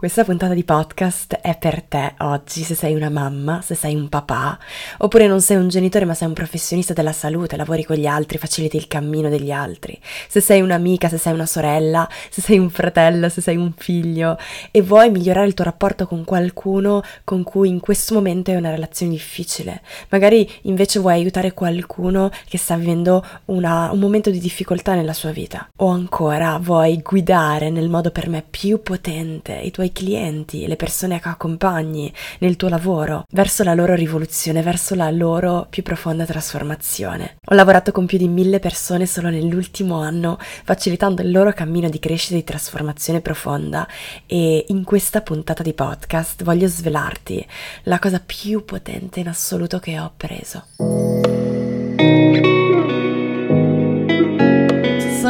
[0.00, 4.08] Questa puntata di podcast è per te oggi, se sei una mamma, se sei un
[4.08, 4.58] papà,
[4.96, 8.38] oppure non sei un genitore ma sei un professionista della salute, lavori con gli altri,
[8.38, 12.70] faciliti il cammino degli altri, se sei un'amica, se sei una sorella, se sei un
[12.70, 14.38] fratello, se sei un figlio
[14.70, 18.70] e vuoi migliorare il tuo rapporto con qualcuno con cui in questo momento è una
[18.70, 24.94] relazione difficile, magari invece vuoi aiutare qualcuno che sta vivendo una, un momento di difficoltà
[24.94, 29.88] nella sua vita, o ancora vuoi guidare nel modo per me più potente i tuoi
[29.90, 35.10] tuoi clienti, le persone che accompagni nel tuo lavoro, verso la loro rivoluzione, verso la
[35.10, 37.36] loro più profonda trasformazione.
[37.44, 41.98] Ho lavorato con più di mille persone solo nell'ultimo anno, facilitando il loro cammino di
[41.98, 43.86] crescita e di trasformazione profonda
[44.26, 47.46] e in questa puntata di podcast voglio svelarti
[47.84, 51.29] la cosa più potente in assoluto che ho appreso.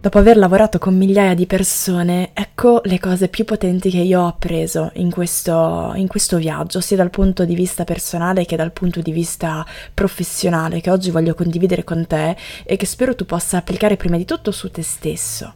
[0.00, 4.26] Dopo aver lavorato con migliaia di persone, ecco le cose più potenti che io ho
[4.28, 9.00] appreso in questo, in questo, viaggio, sia dal punto di vista personale che dal punto
[9.00, 13.96] di vista professionale, che oggi voglio condividere con te e che spero tu possa applicare
[13.96, 15.54] prima di tutto su te stesso.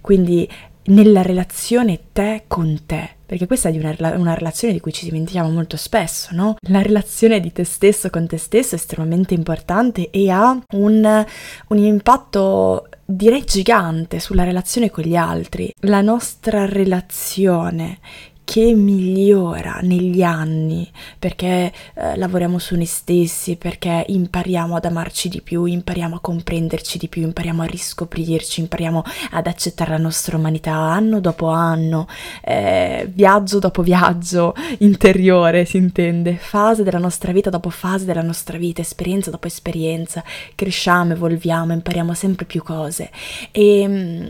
[0.00, 0.48] Quindi
[0.86, 5.48] nella relazione te con te, perché questa è una, una, relazione di cui ci dimentichiamo
[5.48, 6.56] molto spesso, no?
[6.68, 11.24] La relazione di te stesso con te stesso è estremamente importante e ha un,
[11.68, 15.72] un impatto direi gigante sulla relazione con gli altri.
[15.80, 17.98] La nostra relazione
[18.44, 25.40] che migliora negli anni perché eh, lavoriamo su noi stessi, perché impariamo ad amarci di
[25.40, 30.72] più, impariamo a comprenderci di più, impariamo a riscoprirci, impariamo ad accettare la nostra umanità
[30.72, 32.06] anno dopo anno,
[32.42, 38.58] eh, viaggio dopo viaggio interiore, si intende, fase della nostra vita dopo fase della nostra
[38.58, 40.22] vita, esperienza dopo esperienza,
[40.54, 43.10] cresciamo, evolviamo, impariamo sempre più cose.
[43.50, 44.26] E mm,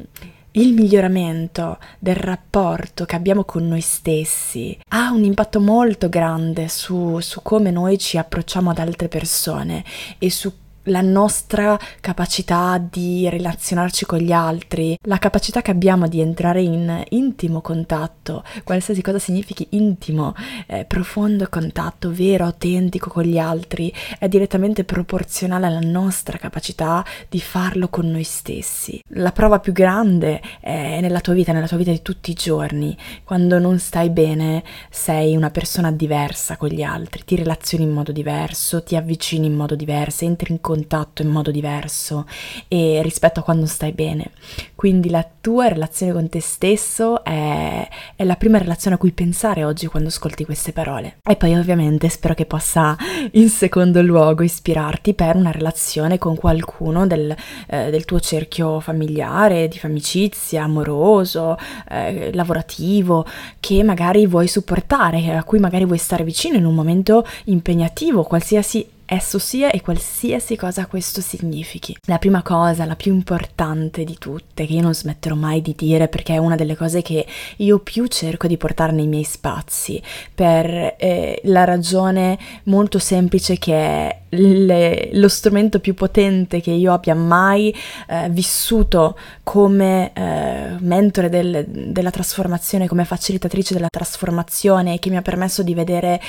[0.56, 7.18] il miglioramento del rapporto che abbiamo con noi stessi ha un impatto molto grande su,
[7.20, 9.84] su come noi ci approcciamo ad altre persone
[10.18, 10.52] e su
[10.84, 17.02] la nostra capacità di relazionarci con gli altri, la capacità che abbiamo di entrare in
[17.10, 20.34] intimo contatto, qualsiasi cosa significhi intimo,
[20.66, 27.40] eh, profondo contatto, vero, autentico con gli altri, è direttamente proporzionale alla nostra capacità di
[27.40, 29.00] farlo con noi stessi.
[29.08, 32.96] La prova più grande è nella tua vita, nella tua vita di tutti i giorni,
[33.24, 38.12] quando non stai bene, sei una persona diversa con gli altri, ti relazioni in modo
[38.12, 42.26] diverso, ti avvicini in modo diverso, entri in contatto contatto in modo diverso
[42.66, 44.32] e rispetto a quando stai bene.
[44.74, 49.64] Quindi la tua relazione con te stesso è, è la prima relazione a cui pensare
[49.64, 51.18] oggi quando ascolti queste parole.
[51.24, 52.96] E poi ovviamente spero che possa
[53.32, 57.34] in secondo luogo ispirarti per una relazione con qualcuno del,
[57.68, 61.56] eh, del tuo cerchio familiare, di amicizia, amoroso,
[61.88, 63.24] eh, lavorativo,
[63.60, 68.86] che magari vuoi supportare, a cui magari vuoi stare vicino in un momento impegnativo, qualsiasi
[69.06, 71.96] esso sia e qualsiasi cosa questo significhi.
[72.06, 76.08] La prima cosa, la più importante di tutte, che io non smetterò mai di dire
[76.08, 77.26] perché è una delle cose che
[77.56, 80.02] io più cerco di portare nei miei spazi,
[80.34, 86.92] per eh, la ragione molto semplice che è le, lo strumento più potente che io
[86.92, 87.74] abbia mai
[88.08, 95.16] eh, vissuto come eh, mentore del, della trasformazione, come facilitatrice della trasformazione e che mi
[95.16, 96.20] ha permesso di vedere eh,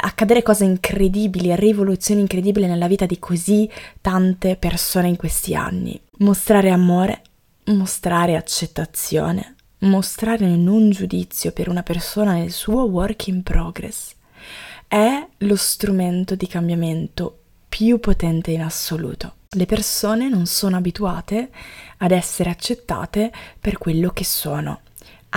[0.00, 1.50] accadere cose incredibili,
[2.14, 3.68] rivoluzioni incredibili nella vita di così
[4.00, 6.00] tante persone in questi anni.
[6.18, 7.22] Mostrare amore,
[7.66, 14.14] mostrare accettazione, mostrare non giudizio per una persona nel suo work in progress
[14.86, 17.38] è lo strumento di cambiamento
[17.68, 19.34] più potente in assoluto.
[19.50, 21.50] Le persone non sono abituate
[21.98, 24.80] ad essere accettate per quello che sono,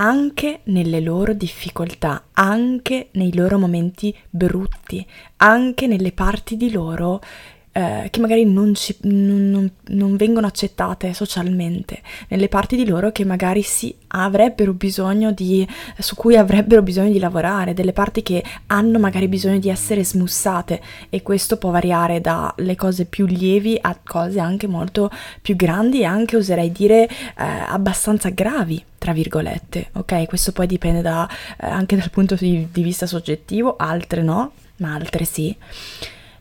[0.00, 5.04] anche nelle loro difficoltà, anche nei loro momenti brutti,
[5.38, 7.20] anche nelle parti di loro
[7.72, 13.24] eh, che magari non, ci, non, non, vengono accettate socialmente, nelle parti di loro che
[13.24, 15.66] magari sì avrebbero bisogno di,
[15.98, 20.80] su cui avrebbero bisogno di lavorare, delle parti che hanno magari bisogno di essere smussate
[21.10, 25.10] e questo può variare dalle cose più lievi a cose anche molto
[25.40, 30.26] più grandi e anche oserei dire eh, abbastanza gravi tra virgolette, ok?
[30.26, 31.28] Questo poi dipende da,
[31.60, 35.56] eh, anche dal punto di, di vista soggettivo, altre no, ma altre sì.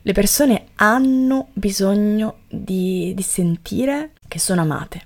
[0.08, 5.02] Le persone hanno bisogno di, di sentire che sono amate,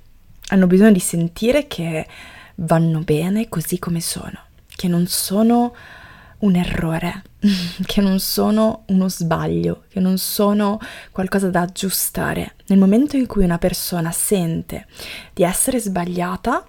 [0.50, 2.06] hanno bisogno di sentire che
[2.58, 4.38] vanno bene così come sono.
[4.68, 5.74] che non sono
[6.42, 7.24] un errore,
[7.84, 12.54] che non sono uno sbaglio, che non sono qualcosa da aggiustare.
[12.68, 14.86] Nel momento in cui una persona sente
[15.34, 16.64] di essere sbagliata,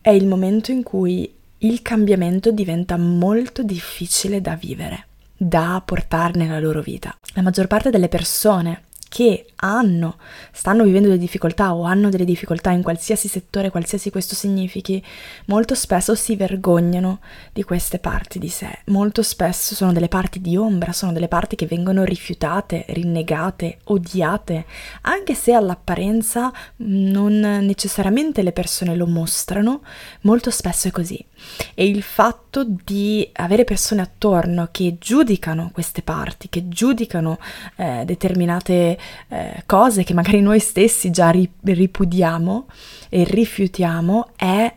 [0.00, 5.07] è il momento in cui il cambiamento diventa molto difficile da vivere,
[5.38, 7.16] da portare nella loro vita.
[7.34, 10.18] La maggior parte delle persone che hanno,
[10.52, 15.02] stanno vivendo delle difficoltà o hanno delle difficoltà in qualsiasi settore, qualsiasi questo significhi,
[15.46, 17.20] molto spesso si vergognano
[17.52, 18.80] di queste parti di sé.
[18.86, 24.64] Molto spesso sono delle parti di ombra, sono delle parti che vengono rifiutate, rinnegate, odiate,
[25.02, 29.82] anche se all'apparenza non necessariamente le persone lo mostrano,
[30.22, 31.24] molto spesso è così.
[31.74, 37.38] E il fatto di avere persone attorno che giudicano queste parti, che giudicano
[37.76, 42.66] eh, determinate eh, cose che magari noi stessi già ri- ripudiamo
[43.08, 44.74] e rifiutiamo, è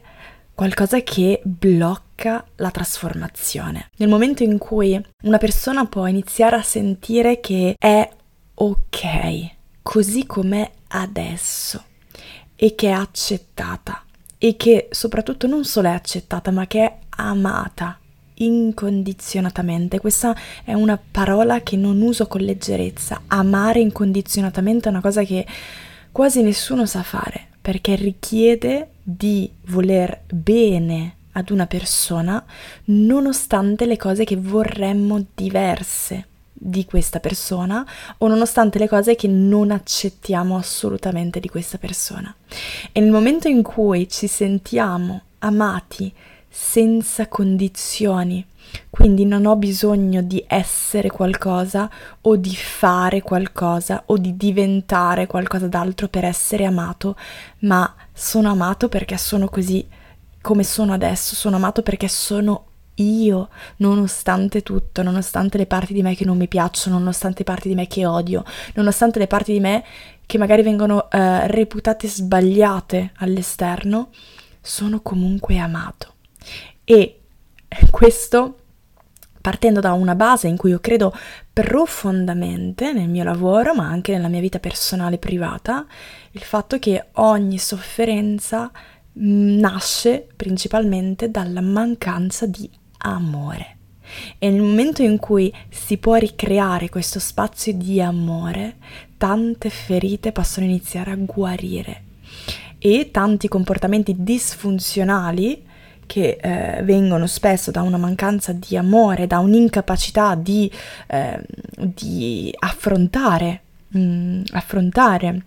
[0.54, 3.90] qualcosa che blocca la trasformazione.
[3.98, 8.10] Nel momento in cui una persona può iniziare a sentire che è
[8.54, 9.50] ok,
[9.82, 11.84] così com'è adesso
[12.56, 14.04] e che è accettata
[14.38, 18.00] e che soprattutto non solo è accettata, ma che è amata
[18.46, 20.00] incondizionatamente.
[20.00, 23.22] Questa è una parola che non uso con leggerezza.
[23.28, 25.46] Amare incondizionatamente è una cosa che
[26.12, 32.44] quasi nessuno sa fare, perché richiede di voler bene ad una persona
[32.86, 37.84] nonostante le cose che vorremmo diverse di questa persona
[38.20, 42.34] o nonostante le cose che non accettiamo assolutamente di questa persona.
[42.92, 46.14] E nel momento in cui ci sentiamo amati
[46.54, 48.46] senza condizioni,
[48.90, 51.90] quindi non ho bisogno di essere qualcosa
[52.22, 57.16] o di fare qualcosa o di diventare qualcosa d'altro per essere amato,
[57.60, 59.88] ma sono amato perché sono così
[60.42, 62.66] come sono adesso, sono amato perché sono
[62.96, 63.48] io,
[63.78, 67.76] nonostante tutto, nonostante le parti di me che non mi piacciono, nonostante le parti di
[67.76, 68.44] me che odio,
[68.74, 69.86] nonostante le parti di me
[70.26, 74.10] che magari vengono eh, reputate sbagliate all'esterno,
[74.60, 76.11] sono comunque amato.
[76.84, 77.20] E
[77.90, 78.56] questo
[79.42, 81.14] partendo da una base in cui io credo
[81.52, 85.86] profondamente nel mio lavoro, ma anche nella mia vita personale e privata,
[86.32, 88.72] il fatto che ogni sofferenza
[89.20, 93.78] mm, nasce principalmente dalla mancanza di amore.
[94.38, 98.76] E nel momento in cui si può ricreare questo spazio di amore,
[99.18, 102.04] tante ferite possono iniziare a guarire
[102.78, 105.70] e tanti comportamenti disfunzionali
[106.12, 110.70] che eh, vengono spesso da una mancanza di amore, da un'incapacità di,
[111.08, 111.42] eh,
[111.78, 115.46] di affrontare, mh, mm, affrontare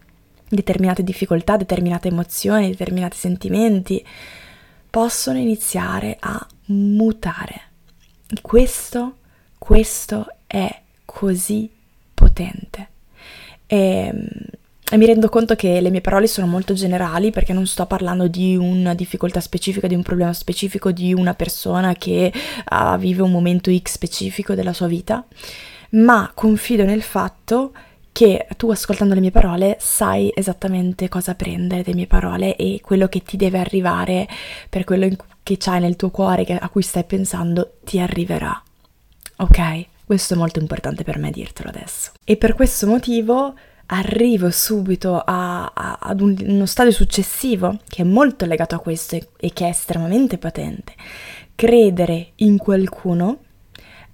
[0.48, 4.02] determinate difficoltà, determinate emozioni, determinati sentimenti,
[4.88, 7.60] possono iniziare a mutare.
[8.40, 9.16] Questo,
[9.58, 11.70] questo è così
[12.14, 12.88] potente.
[13.66, 14.28] E, ehm,
[14.94, 18.28] e mi rendo conto che le mie parole sono molto generali perché non sto parlando
[18.28, 22.32] di una difficoltà specifica, di un problema specifico, di una persona che
[22.70, 25.26] uh, vive un momento X specifico della sua vita,
[25.90, 27.72] ma confido nel fatto
[28.12, 33.08] che tu ascoltando le mie parole sai esattamente cosa prendere delle mie parole e quello
[33.08, 34.28] che ti deve arrivare
[34.70, 35.08] per quello
[35.42, 38.62] che c'hai nel tuo cuore, a cui stai pensando, ti arriverà.
[39.38, 39.86] Ok?
[40.04, 42.12] Questo è molto importante per me dirtelo adesso.
[42.22, 43.54] E per questo motivo
[43.86, 49.16] arrivo subito a, a, ad un, uno stadio successivo che è molto legato a questo
[49.16, 50.94] e, e che è estremamente potente.
[51.54, 53.40] Credere in qualcuno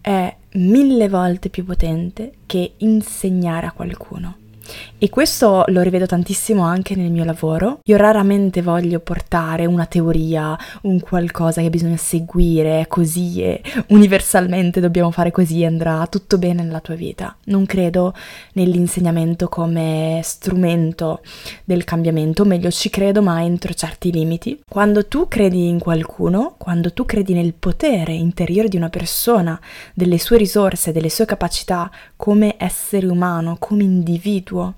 [0.00, 4.39] è mille volte più potente che insegnare a qualcuno.
[4.98, 7.80] E questo lo rivedo tantissimo anche nel mio lavoro.
[7.84, 15.10] Io raramente voglio portare una teoria, un qualcosa che bisogna seguire così e universalmente dobbiamo
[15.10, 17.34] fare così e andrà tutto bene nella tua vita.
[17.44, 18.14] Non credo
[18.52, 21.22] nell'insegnamento come strumento
[21.64, 24.60] del cambiamento, o meglio ci credo ma entro certi limiti.
[24.68, 29.58] Quando tu credi in qualcuno, quando tu credi nel potere interiore di una persona,
[29.94, 34.74] delle sue risorse, delle sue capacità come essere umano, come individuo, tuo.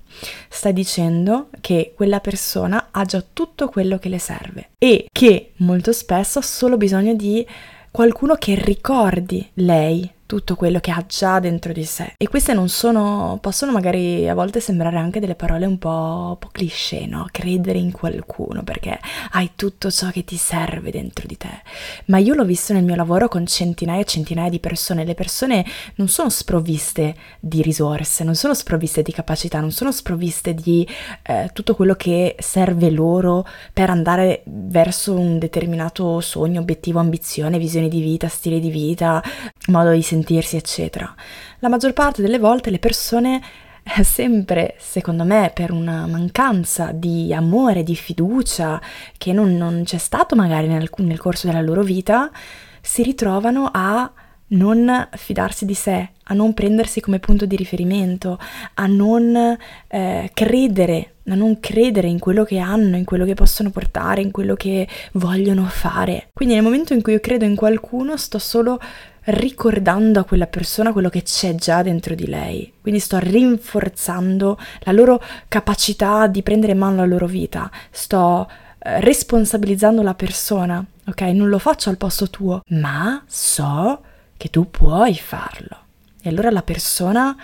[0.49, 5.91] Sta dicendo che quella persona ha già tutto quello che le serve e che molto
[5.91, 7.45] spesso ha solo bisogno di
[7.91, 12.13] qualcuno che ricordi lei tutto quello che ha già dentro di sé.
[12.17, 16.37] E queste non sono, possono magari a volte sembrare anche delle parole un po', un
[16.39, 17.27] po cliché, no?
[17.31, 18.99] Credere in qualcuno perché
[19.31, 21.61] hai tutto ciò che ti serve dentro di te.
[22.05, 25.05] Ma io l'ho visto nel mio lavoro con centinaia e centinaia di persone.
[25.05, 25.65] Le persone
[25.95, 30.87] non sono sprovviste di risorse, non sono sprovviste di capacità, non sono sprovviste di
[31.23, 37.87] eh, tutto quello che serve loro per andare verso un determinato sogno, obiettivo, ambizione, visione
[37.87, 39.21] di vita, stile di vita,
[39.67, 41.13] modo di sentirsi, eccetera.
[41.59, 43.41] La maggior parte delle volte le persone
[43.83, 48.79] eh, sempre, secondo me, per una mancanza di amore, di fiducia
[49.17, 52.31] che non, non c'è stato magari nel, nel, corso della loro vita,
[52.79, 54.11] si ritrovano a
[54.47, 58.37] non fidarsi di sé, a non prendersi come punto di riferimento,
[58.75, 63.71] a non eh, credere, a non credere in quello che hanno, in quello che possono
[63.71, 66.27] portare, in quello che vogliono fare.
[66.31, 68.79] Quindi nel momento in cui io credo in qualcuno sto solo
[69.25, 72.73] ricordando a quella persona quello che c'è già dentro di lei.
[72.81, 78.49] Quindi sto rinforzando la loro capacità di prendere in mano la loro vita, sto
[78.79, 81.21] eh, responsabilizzando la persona, ok?
[81.21, 84.01] Non lo faccio al posto tuo, ma so
[84.35, 85.77] che tu puoi farlo.
[86.21, 87.35] E allora la persona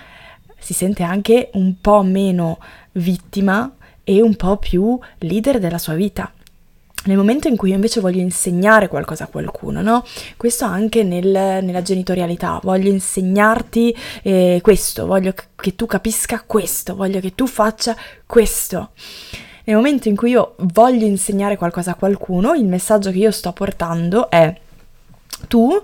[0.58, 2.60] si sente anche un po' meno
[2.94, 6.32] vittima e un po' più leader della sua vita
[7.06, 10.04] nel momento in cui io invece voglio insegnare qualcosa a qualcuno, no?
[10.36, 11.26] Questo anche nel,
[11.64, 17.96] nella genitorialità, voglio insegnarti eh, questo, voglio che tu capisca questo, voglio che tu faccia
[18.26, 18.92] questo.
[19.64, 23.54] Nel momento in cui io voglio insegnare qualcosa a qualcuno, il messaggio che io sto
[23.54, 24.54] portando è
[25.48, 25.82] tu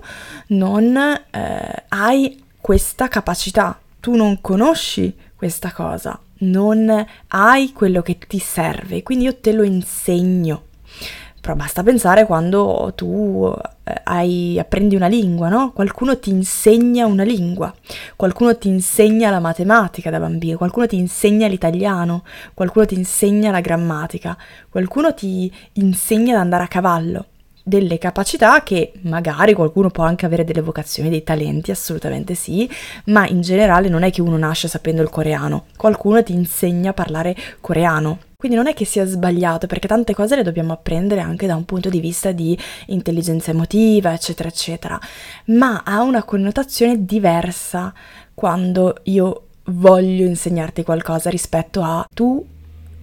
[0.48, 8.38] non eh, hai questa capacità, tu non conosci questa cosa, non hai quello che ti
[8.38, 10.65] serve, quindi io te lo insegno.
[11.46, 15.70] Però basta pensare quando tu eh, hai, apprendi una lingua, no?
[15.70, 17.72] Qualcuno ti insegna una lingua,
[18.16, 23.60] qualcuno ti insegna la matematica da bambino, qualcuno ti insegna l'italiano, qualcuno ti insegna la
[23.60, 24.36] grammatica,
[24.68, 27.26] qualcuno ti insegna ad andare a cavallo
[27.62, 32.68] delle capacità che magari qualcuno può anche avere delle vocazioni, dei talenti, assolutamente sì,
[33.04, 36.94] ma in generale non è che uno nasce sapendo il coreano, qualcuno ti insegna a
[36.94, 38.25] parlare coreano.
[38.36, 41.64] Quindi non è che sia sbagliato, perché tante cose le dobbiamo apprendere anche da un
[41.64, 45.00] punto di vista di intelligenza emotiva, eccetera, eccetera,
[45.46, 47.92] ma ha una connotazione diversa
[48.34, 52.44] quando io voglio insegnarti qualcosa rispetto a tu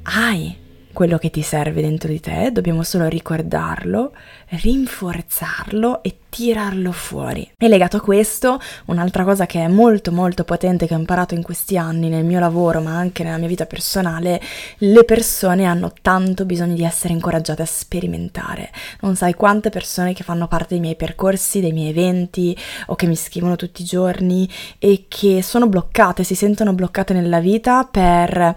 [0.04, 0.62] hai
[0.94, 4.14] quello che ti serve dentro di te, dobbiamo solo ricordarlo,
[4.50, 7.52] rinforzarlo e tirarlo fuori.
[7.58, 11.42] E legato a questo, un'altra cosa che è molto molto potente che ho imparato in
[11.42, 14.40] questi anni nel mio lavoro, ma anche nella mia vita personale,
[14.78, 18.72] le persone hanno tanto bisogno di essere incoraggiate a sperimentare.
[19.02, 22.56] Non sai quante persone che fanno parte dei miei percorsi, dei miei eventi
[22.88, 24.48] o che mi scrivono tutti i giorni
[24.78, 28.56] e che sono bloccate, si sentono bloccate nella vita per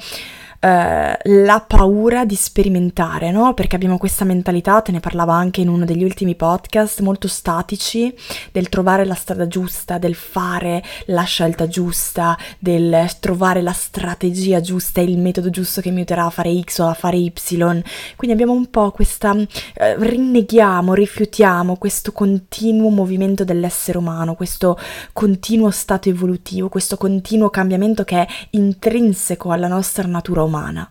[0.66, 3.54] eh, la paura di sperimentare, no?
[3.54, 8.12] Perché abbiamo questa mentalità, te ne parlava anche in uno degli ultimi podcast, molto statici,
[8.50, 15.00] del trovare la strada giusta, del fare la scelta giusta, del trovare la strategia giusta,
[15.00, 17.32] il metodo giusto che mi aiuterà a fare X o a fare Y.
[18.16, 19.36] Quindi abbiamo un po' questa...
[19.36, 24.76] Eh, rinneghiamo, rifiutiamo questo continuo movimento dell'essere umano, questo
[25.12, 30.88] continuo stato evolutivo, questo continuo cambiamento che è intrinseco alla nostra natura umana umana.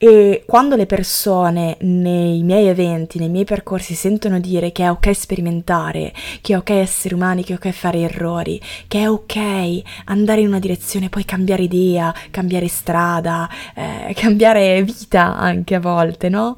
[0.00, 5.12] E quando le persone nei miei eventi, nei miei percorsi sentono dire che è ok
[5.12, 10.42] sperimentare, che è ok essere umani, che è ok fare errori, che è ok andare
[10.42, 16.54] in una direzione, poi cambiare idea, cambiare strada, eh, cambiare vita anche a volte, no?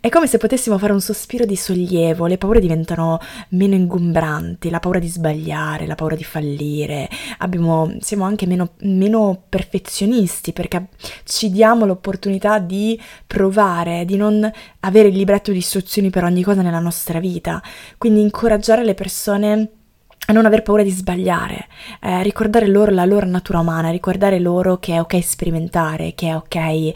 [0.00, 3.20] È come se potessimo fare un sospiro di sollievo, le paure diventano
[3.50, 7.08] meno ingombranti, la paura di sbagliare, la paura di fallire,
[7.38, 10.88] abbiamo, siamo anche meno, meno perfezionisti perché
[11.22, 12.71] ci diamo l'opportunità di
[13.26, 14.50] provare, di non
[14.80, 17.62] avere il libretto di istruzioni per ogni cosa nella nostra vita,
[17.98, 19.70] quindi incoraggiare le persone
[20.26, 21.66] a non aver paura di sbagliare,
[22.00, 26.36] eh, ricordare loro la loro natura umana, ricordare loro che è ok sperimentare, che è
[26.36, 26.94] ok eh,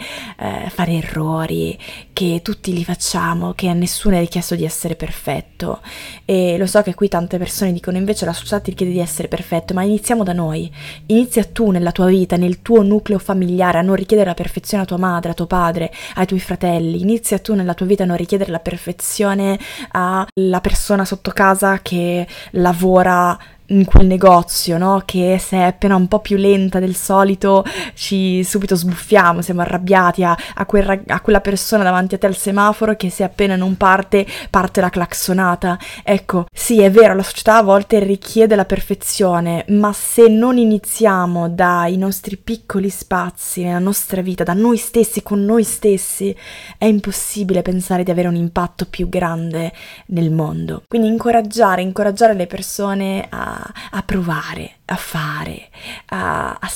[0.69, 1.77] fare errori,
[2.13, 5.81] che tutti li facciamo, che a nessuno è richiesto di essere perfetto.
[6.25, 9.27] E lo so che qui tante persone dicono invece la società ti richiede di essere
[9.27, 10.73] perfetto, ma iniziamo da noi.
[11.07, 14.87] Inizia tu nella tua vita, nel tuo nucleo familiare, a non richiedere la perfezione a
[14.87, 17.01] tua madre, a tuo padre, ai tuoi fratelli.
[17.01, 19.59] Inizia tu nella tua vita a non richiedere la perfezione
[19.91, 23.56] alla persona sotto casa che lavora あ。
[23.69, 25.03] In quel negozio, no?
[25.05, 30.23] Che se è appena un po' più lenta del solito ci subito sbuffiamo, siamo arrabbiati
[30.23, 33.77] a, a, quel, a, quella persona davanti a te al semaforo che se appena non
[33.77, 35.79] parte, parte la claxonata.
[36.03, 41.49] Ecco, sì, è vero, la società a volte richiede la perfezione, ma se non iniziamo
[41.49, 46.35] dai nostri piccoli spazi nella nostra vita, da noi stessi, con noi stessi,
[46.79, 49.73] è impossibile pensare di avere un impatto più grande
[50.07, 50.83] nel mondo.
[50.87, 53.56] Quindi incoraggiare, incoraggiare le persone a
[53.91, 55.69] a, provare, a fare,
[56.07, 56.71] a, a,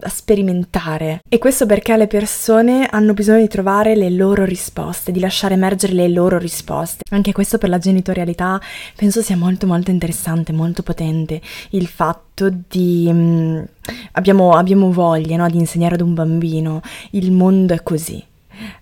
[0.00, 1.20] a sperimentare.
[1.28, 5.92] E questo perché le persone hanno bisogno di trovare le loro risposte, di lasciare emergere
[5.92, 7.02] le loro risposte.
[7.10, 8.60] Anche questo per la genitorialità
[8.96, 11.40] penso sia molto molto interessante, molto potente.
[11.70, 13.10] Il fatto di...
[13.10, 13.62] Mh, mm,
[14.12, 16.80] abbiamo, abbiamo, voglia no, di insegnare ad un bambino,
[17.10, 18.24] il mondo è così.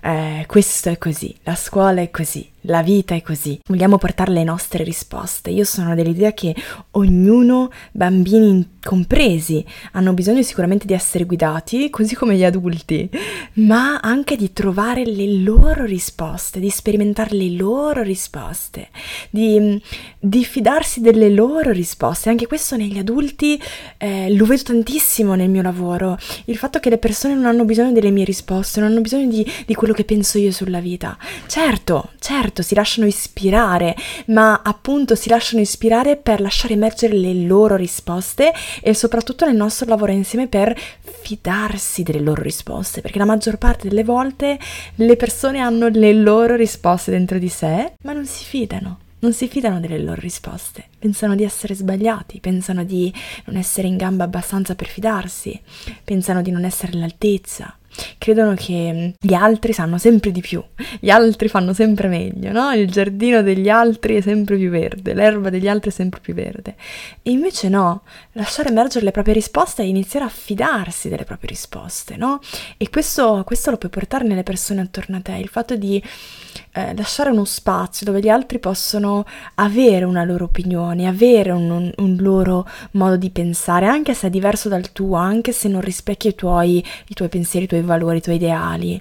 [0.02, 4.44] Eh, questo è così, la scuola è così, la vita è così, vogliamo portare le
[4.44, 5.50] nostre risposte.
[5.50, 6.54] Io sono dell'idea che
[6.92, 13.08] ognuno, bambini compresi, hanno bisogno sicuramente di essere guidati, così come gli adulti,
[13.54, 18.88] ma anche di trovare le loro risposte, di sperimentare le loro risposte,
[19.30, 19.80] di,
[20.18, 22.28] di fidarsi delle loro risposte.
[22.28, 23.60] Anche questo negli adulti
[23.98, 27.92] eh, lo vedo tantissimo nel mio lavoro, il fatto che le persone non hanno bisogno
[27.92, 31.16] delle mie risposte, non hanno bisogno di, di quello che penso io sulla vita.
[31.46, 37.32] Certo, certo certo si lasciano ispirare, ma appunto si lasciano ispirare per lasciare emergere le
[37.32, 43.24] loro risposte e soprattutto nel nostro lavoro insieme per fidarsi delle loro risposte, perché la
[43.24, 44.58] maggior parte delle volte
[44.96, 49.46] le persone hanno le loro risposte dentro di sé, ma non si fidano non si
[49.46, 54.74] fidano delle loro risposte, pensano di essere sbagliati, pensano di non essere in gamba abbastanza
[54.74, 55.60] per fidarsi,
[56.02, 57.72] pensano di non essere all'altezza,
[58.18, 60.62] credono che mm, gli altri sanno sempre di più,
[61.00, 62.72] gli altri fanno sempre meglio, no?
[62.72, 66.74] Il giardino degli altri è sempre più verde, l'erba degli altri è sempre più verde.
[67.22, 72.16] E invece no, lasciare emergere le proprie risposte e iniziare a fidarsi delle proprie risposte,
[72.16, 72.40] no?
[72.76, 76.02] E questo, questo lo puoi portare nelle persone attorno a te, il fatto di
[76.72, 79.24] eh, lasciare uno spazio dove gli altri possono
[79.56, 84.68] avere una loro opinione, avere un, un, loro modo di pensare, anche se è diverso
[84.68, 88.22] dal tuo, anche se non rispecchia i tuoi, i tuoi pensieri, i tuoi valori, i
[88.22, 89.00] tuoi ideali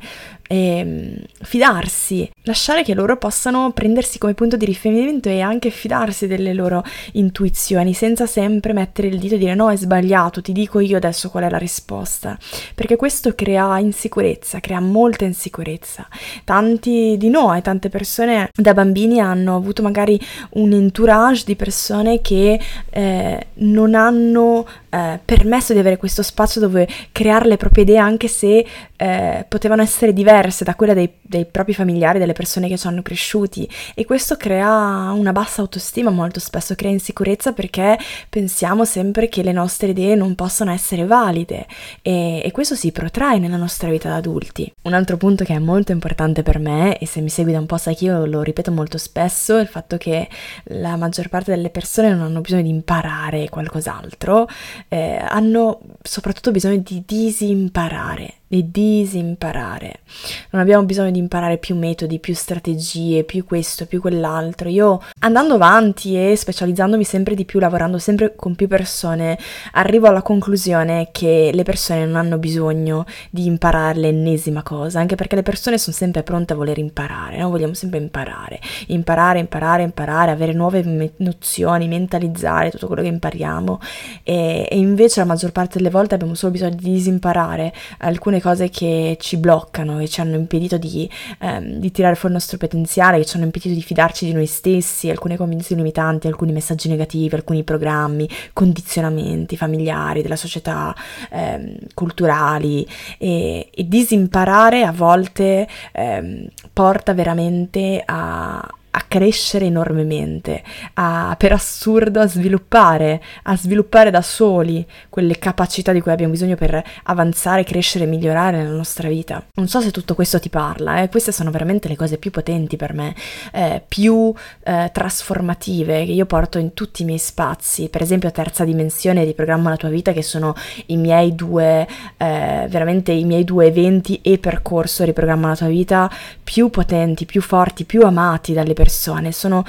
[0.52, 6.28] e ehm, fidarsi, lasciare che loro possano prendersi come punto di riferimento e anche fidarsi
[6.28, 10.82] delle loro intuizioni senza sempre mettere il dito e dire no è sbagliato, ti dico
[10.82, 12.38] io adesso qual è la risposta,
[12.76, 16.08] perché questo crea insicurezza, crea molta insicurezza.
[16.44, 20.20] Tanti di noi, tante persone da bambini hanno avuto magari
[20.52, 26.88] un entourage di persone che eh, non hanno eh, permesso di avere questo spazio dove
[27.12, 31.74] creare le proprie idee anche se eh, potevano essere diverse da quelle dei, dei, propri
[31.74, 36.76] familiari, delle persone che ci hanno cresciuti e questo crea una bassa autostima molto spesso,
[36.76, 37.98] crea insicurezza perché
[38.30, 41.66] pensiamo sempre che le nostre idee non possano essere valide
[42.02, 44.72] e, e questo si protrae nella nostra vita da adulti.
[44.84, 47.66] Un altro punto che è molto importante per me e se mi segui da un
[47.66, 50.28] po' sai che io lo ripeto molto spesso è il fatto che
[50.66, 54.48] la maggior parte delle persone non hanno bisogno di imparare qualcos'altro,
[54.88, 60.02] eh, hanno soprattutto bisogno di disimparare di disimparare.
[60.50, 64.68] Non abbiamo bisogno di imparare più metodi, più strategie, più questo, più quell'altro.
[64.68, 69.40] Io andando avanti e specializzandomi sempre di più, lavorando sempre con più persone,
[69.74, 75.36] arrivo alla conclusione che le persone non hanno bisogno di imparare l'ennesima cosa, anche perché
[75.36, 77.50] le persone sono sempre pronte a voler imparare, no?
[77.50, 83.80] vogliamo sempre imparare, imparare, imparare, imparare, avere nuove me- nozioni, mentalizzare tutto quello che impariamo
[84.24, 88.70] e, e invece la maggior parte delle volte abbiamo solo bisogno di disimparare alcune cose
[88.70, 93.20] che ci bloccano, che ci hanno impedito di, ehm, di, tirare fuori il nostro potenziale,
[93.20, 97.36] che ci hanno impedito di fidarci di noi stessi, alcune convinzioni limitanti, alcuni messaggi negativi,
[97.36, 100.94] alcuni programmi, condizionamenti familiari, della società,
[101.30, 102.88] ehm, culturali.
[103.18, 110.64] E, e, disimparare a volte ehm, porta veramente a a crescere enormemente,
[110.96, 116.56] a, per assurdo a sviluppare, a sviluppare da soli quelle capacità di cui abbiamo bisogno
[116.56, 119.46] per avanzare, crescere e migliorare nella nostra vita.
[119.54, 121.10] Non so se tutto questo ti parla, eh?
[121.10, 123.16] queste sono veramente le cose più potenti per me,
[123.54, 128.34] eh, più eh, trasformative che io porto in tutti i miei spazi, per esempio a
[128.34, 130.54] terza dimensione di programma La tua vita che sono
[130.88, 135.68] i miei due, eh, veramente i miei due eventi e percorso di programma La tua
[135.68, 136.12] vita
[136.44, 139.64] più potenti, più forti, più amati dalle persone persone, sono,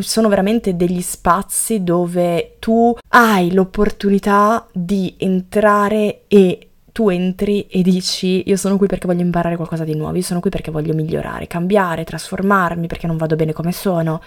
[0.00, 8.42] sono veramente degli spazi dove tu hai l'opportunità di entrare e tu entri e dici
[8.44, 11.46] io sono qui perché voglio imparare qualcosa di nuovo, io sono qui perché voglio migliorare,
[11.46, 14.20] cambiare, trasformarmi perché non vado bene come sono.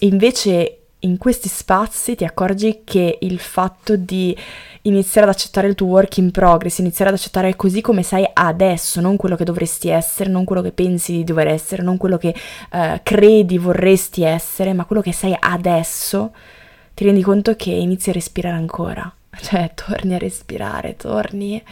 [0.00, 4.36] Invece in questi spazi ti accorgi che il fatto di
[4.82, 9.00] iniziare ad accettare il tuo work in progress, iniziare ad accettare così come sei adesso,
[9.00, 12.34] non quello che dovresti essere, non quello che pensi di dover essere, non quello che
[12.72, 16.32] uh, credi vorresti essere, ma quello che sei adesso,
[16.94, 19.12] ti rendi conto che inizi a respirare ancora.
[19.40, 21.62] Cioè, torni a respirare, torni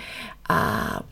[0.43, 1.03] a,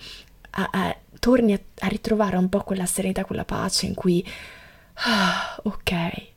[0.50, 4.24] a, a torni a, ritrovare un po' quella serenità, quella pace in cui,
[4.94, 6.33] ah, ok,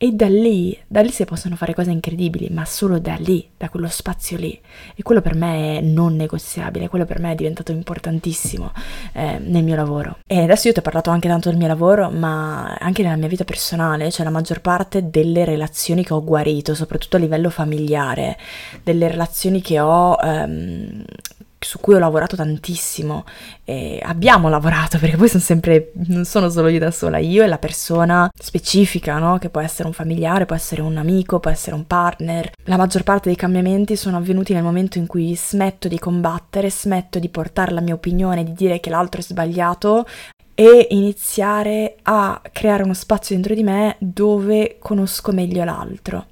[0.00, 3.68] e da lì, da lì si possono fare cose incredibili, ma solo da lì, da
[3.68, 4.56] quello spazio lì.
[4.94, 8.72] E quello per me è non negoziabile, quello per me è diventato importantissimo
[9.12, 10.18] eh, nel mio lavoro.
[10.24, 13.26] E adesso io ti ho parlato anche tanto del mio lavoro, ma anche nella mia
[13.26, 18.38] vita personale, cioè la maggior parte delle relazioni che ho guarito, soprattutto a livello familiare,
[18.84, 21.02] delle relazioni che ho ehm,
[21.58, 23.24] su cui ho lavorato tantissimo.
[23.64, 27.46] E abbiamo lavorato perché poi sono sempre non sono solo io da sola io e
[27.46, 29.38] la persona specifica no?
[29.38, 32.50] che può essere un familiare può essere un amico può essere un partner.
[32.64, 37.18] La maggior parte dei cambiamenti sono avvenuti nel momento in cui smetto di combattere smetto
[37.18, 40.06] di portare la mia opinione di dire che l'altro è sbagliato
[40.60, 46.26] e iniziare a creare uno spazio dentro di me dove conosco meglio l'altro.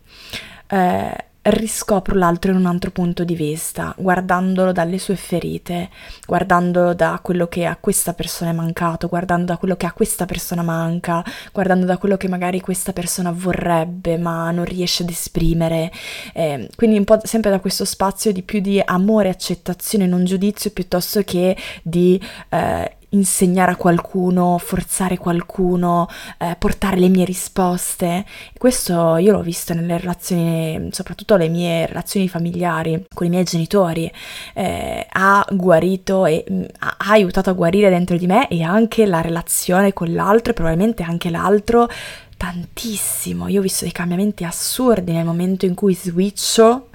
[0.68, 5.90] Eh, riscopro l'altro in un altro punto di vista, guardandolo dalle sue ferite,
[6.26, 10.26] guardandolo da quello che a questa persona è mancato, guardando da quello che a questa
[10.26, 15.92] persona manca, guardando da quello che magari questa persona vorrebbe ma non riesce ad esprimere.
[16.32, 20.70] Eh, quindi un po' sempre da questo spazio di più di amore, accettazione, non giudizio,
[20.70, 28.24] piuttosto che di eh, insegnare a qualcuno, forzare qualcuno, eh, portare le mie risposte.
[28.56, 34.10] Questo io l'ho visto nelle relazioni, soprattutto le mie relazioni familiari con i miei genitori.
[34.54, 39.20] Eh, ha guarito e mm, ha aiutato a guarire dentro di me e anche la
[39.20, 41.88] relazione con l'altro e probabilmente anche l'altro
[42.36, 43.48] tantissimo.
[43.48, 46.88] Io ho visto dei cambiamenti assurdi nel momento in cui switcho,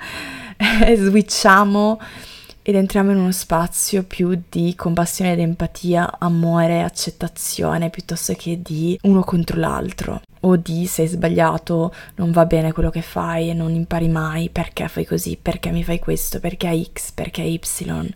[0.95, 1.99] switchiamo
[2.61, 8.97] ed entriamo in uno spazio più di compassione ed empatia, amore, accettazione, piuttosto che di
[9.03, 13.73] uno contro l'altro o di sei sbagliato, non va bene quello che fai e non
[13.73, 17.59] impari mai, perché fai così, perché mi fai questo, perché X, perché Y.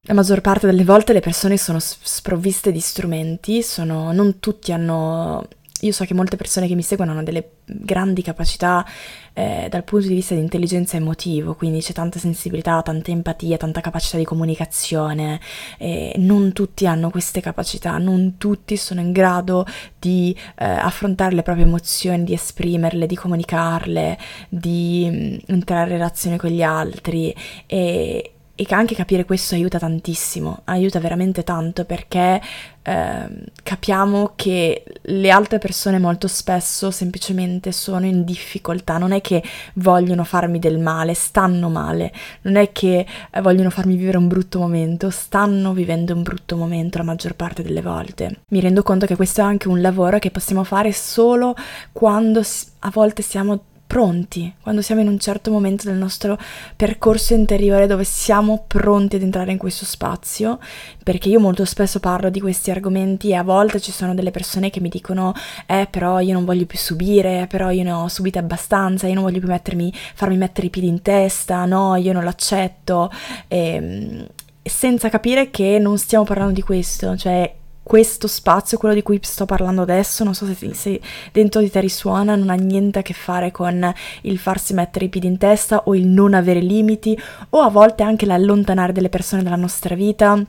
[0.01, 5.47] La maggior parte delle volte le persone sono sprovviste di strumenti, sono, non tutti hanno
[5.81, 8.85] io so che molte persone che mi seguono hanno delle grandi capacità
[9.33, 13.81] eh, dal punto di vista di intelligenza emotivo, quindi c'è tanta sensibilità, tanta empatia, tanta
[13.81, 15.41] capacità di comunicazione.
[15.77, 19.65] Eh, non tutti hanno queste capacità, non tutti sono in grado
[19.99, 26.37] di eh, affrontare le proprie emozioni, di esprimerle, di comunicarle, di mm, entrare in relazione
[26.37, 27.35] con gli altri
[27.65, 32.41] e, e anche capire questo aiuta tantissimo, aiuta veramente tanto perché
[32.83, 33.27] eh,
[33.61, 40.23] capiamo che le altre persone molto spesso semplicemente sono in difficoltà, non è che vogliono
[40.23, 42.13] farmi del male, stanno male,
[42.43, 46.97] non è che eh, vogliono farmi vivere un brutto momento, stanno vivendo un brutto momento
[46.97, 48.43] la maggior parte delle volte.
[48.49, 51.55] Mi rendo conto che questo è anche un lavoro che possiamo fare solo
[51.91, 52.41] quando
[52.79, 56.37] a volte siamo pronti, quando siamo in un certo momento del nostro
[56.75, 60.59] percorso interiore dove siamo pronti ad entrare in questo spazio,
[61.03, 64.69] perché io molto spesso parlo di questi argomenti e a volte ci sono delle persone
[64.69, 65.33] che mi dicono
[65.65, 69.23] eh però io non voglio più subire, però io ne ho subite abbastanza, io non
[69.23, 73.11] voglio più mettermi, farmi mettere i piedi in testa, no, io non l'accetto,
[73.47, 74.27] e, ehm,
[74.63, 77.53] senza capire che non stiamo parlando di questo, cioè
[77.85, 80.99] questo spazio, quello di cui sto parlando adesso, non so se, se,
[81.31, 85.09] dentro di te risuona, non ha niente a che fare con il farsi mettere i
[85.09, 87.15] piedi in testa o il non avere limiti
[87.49, 90.43] o a volte anche l'allontanare delle persone dalla nostra vita.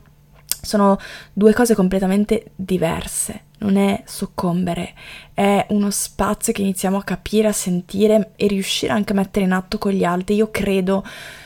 [0.59, 0.97] Sono
[1.31, 4.95] due cose completamente diverse, non è soccombere,
[5.35, 9.51] è uno spazio che iniziamo a capire, a sentire e riuscire anche a mettere in
[9.51, 10.33] atto con gli altri.
[10.33, 11.05] Io credo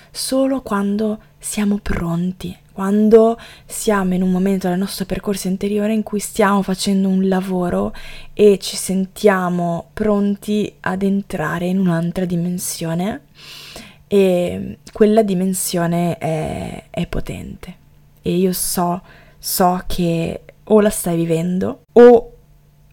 [0.10, 6.20] solo quando siamo pronti, quando siamo in un momento del nostro percorso interiore in cui
[6.20, 7.94] stiamo facendo un lavoro
[8.34, 13.26] e ci sentiamo pronti ad entrare in un'altra dimensione
[14.08, 17.76] e quella dimensione è, è potente
[18.24, 19.00] e io so,
[19.38, 22.32] so che o la stai vivendo o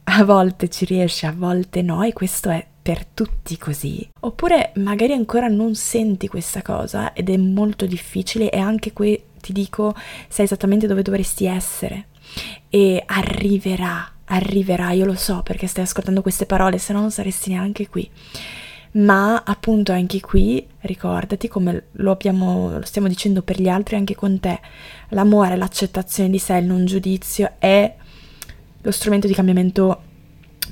[0.05, 4.07] a volte ci riesci, a volte no e questo è per tutti così.
[4.20, 9.53] Oppure magari ancora non senti questa cosa ed è molto difficile e anche qui ti
[9.53, 9.95] dico
[10.29, 12.09] sai esattamente dove dovresti essere
[12.69, 17.51] e arriverà, arriverà, io lo so perché stai ascoltando queste parole, se no non saresti
[17.51, 18.09] neanche qui.
[18.91, 24.15] Ma appunto anche qui ricordati come lo, abbiamo, lo stiamo dicendo per gli altri anche
[24.15, 24.61] con te,
[25.11, 27.95] l'amore, l'accettazione di sé, il non giudizio è
[28.81, 30.03] lo strumento di cambiamento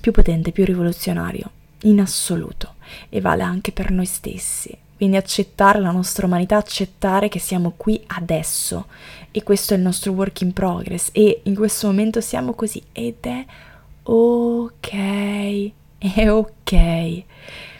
[0.01, 1.51] più potente, più rivoluzionario
[1.83, 2.75] in assoluto.
[3.09, 4.77] e vale anche per noi stessi.
[4.96, 8.87] Quindi accettare la nostra umanità, accettare che siamo qui adesso
[9.30, 13.16] e questo è il nostro work in progress e in questo momento siamo così ed
[13.20, 13.44] è
[14.02, 17.24] ok, è ok.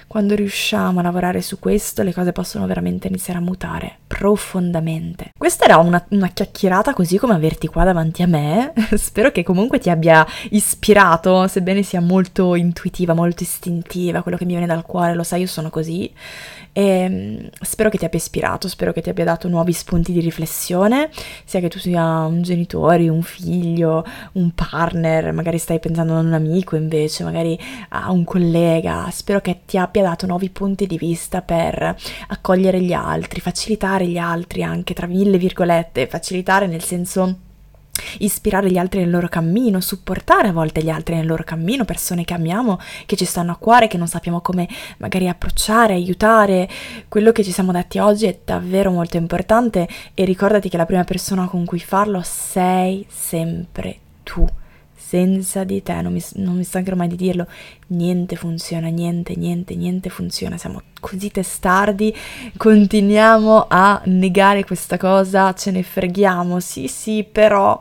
[0.07, 5.33] Quando riusciamo a lavorare su questo, le cose possono veramente iniziare a mutare profondamente.
[5.37, 8.73] Questa era una, una chiacchierata così come averti qua davanti a me.
[8.97, 14.53] Spero che comunque ti abbia ispirato, sebbene sia molto intuitiva, molto istintiva, quello che mi
[14.53, 16.11] viene dal cuore, lo sai, io sono così.
[16.77, 20.21] E ehm, spero che ti abbia ispirato, spero che ti abbia dato nuovi spunti di
[20.21, 21.09] riflessione,
[21.47, 26.35] sia che tu sia un genitore, un figlio, un partner, magari stai pensando a un
[26.35, 27.59] amico invece, magari
[27.89, 29.09] a un collega.
[29.11, 31.97] Spero che ti abbia dato nuovi punti di vista per
[32.29, 37.39] accogliere gli altri, facilitare gli altri anche tra mille virgolette, facilitare nel senso
[38.19, 42.25] ispirare gli altri nel loro cammino, supportare a volte gli altri nel loro cammino, persone
[42.25, 46.69] che amiamo, che ci stanno a cuore, che non sappiamo come magari approcciare, aiutare.
[47.09, 51.05] Quello che ci siamo detti oggi è davvero molto importante e ricordati che la prima
[51.05, 54.47] persona con cui farlo sei sempre tu
[55.07, 57.47] senza di te, non mi, non mi stancherò mai di dirlo,
[57.89, 62.13] niente funziona, niente, niente, niente funziona, siamo così testardi,
[62.57, 67.81] continuiamo a negare questa cosa, ce ne freghiamo, sì sì, però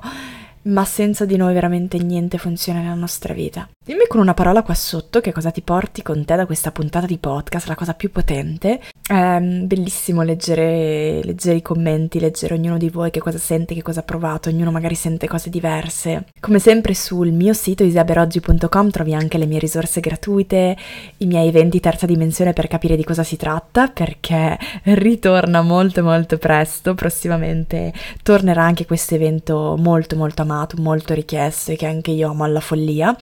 [0.63, 3.67] ma senza di noi veramente niente funziona nella nostra vita.
[3.85, 7.05] Dimmi con una parola qua sotto che cosa ti porti con te da questa puntata
[7.05, 8.81] di podcast, la cosa più potente.
[9.07, 13.99] È bellissimo leggere, leggere, i commenti, leggere ognuno di voi che cosa sente, che cosa
[13.99, 16.25] ha provato, ognuno magari sente cose diverse.
[16.39, 20.75] Come sempre sul mio sito isaberoggi.com trovi anche le mie risorse gratuite,
[21.17, 26.39] i miei eventi terza dimensione per capire di cosa si tratta, perché ritorna molto molto
[26.39, 27.93] presto, prossimamente
[28.23, 32.61] tornerà anche questo evento molto molto amato, molto richiesto e che anche io amo alla
[32.61, 33.15] follia.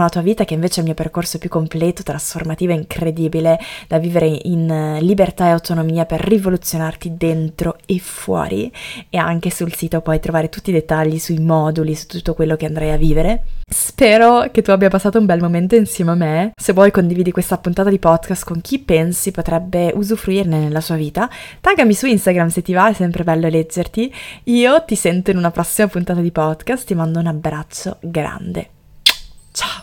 [0.00, 3.58] Riprogramma la tua vita che invece è il mio percorso più completo, trasformativo e incredibile
[3.86, 8.72] da vivere in eh, libertà e autonomia per rivoluzionarti dentro e fuori
[9.10, 12.66] e anche sul sito puoi trovare tutti i dettagli sui moduli, su tutto quello che
[12.66, 13.44] andrai a vivere.
[13.68, 16.52] Spero che tu abbia passato un bel momento insieme a me.
[16.56, 21.28] Se vuoi condividi questa puntata di podcast con chi pensi potrebbe usufruirne nella sua vita,
[21.60, 24.12] taggami su Instagram se ti va, è sempre bello leggerti.
[24.44, 28.78] Io ti sento in una prossima puntata di podcast, ti mando un abbraccio grande.
[29.52, 29.82] 操